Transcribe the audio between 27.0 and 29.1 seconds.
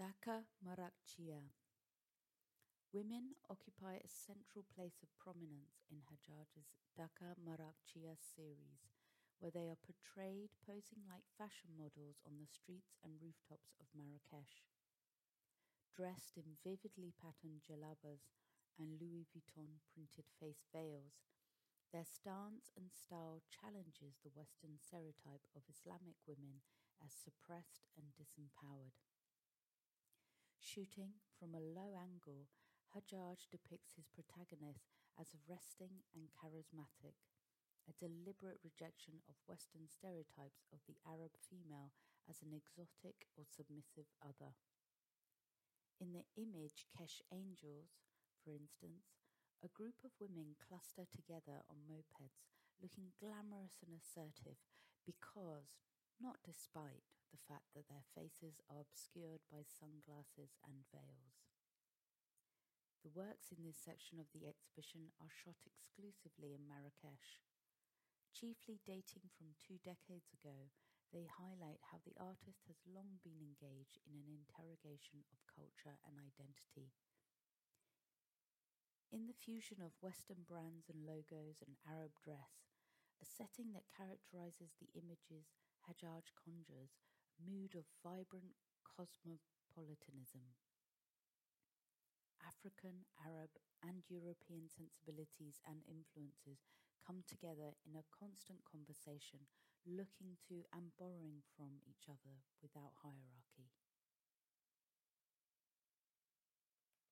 as suppressed and disempowered.